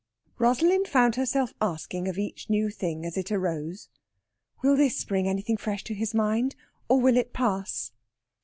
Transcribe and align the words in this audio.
Rosalind 0.39 0.87
found 0.87 1.13
herself 1.15 1.53
asking 1.61 2.07
of 2.07 2.17
each 2.17 2.49
new 2.49 2.71
thing 2.71 3.05
as 3.05 3.17
it 3.17 3.31
arose: 3.31 3.87
"Will 4.63 4.75
this 4.75 5.05
bring 5.05 5.27
anything 5.27 5.57
fresh 5.57 5.83
to 5.83 5.93
his 5.93 6.15
mind, 6.15 6.55
or 6.89 6.99
will 6.99 7.17
it 7.17 7.33
pass?" 7.33 7.91